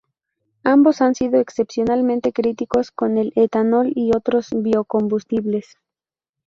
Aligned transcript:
Ambos 0.63 0.99
han 1.01 1.13
sido 1.13 1.39
excepcionalmente 1.39 2.33
críticos 2.33 2.89
con 2.89 3.19
el 3.19 3.33
etanol 3.35 3.91
y 3.95 4.17
otros 4.17 4.47
biocombustibles. 4.51 5.77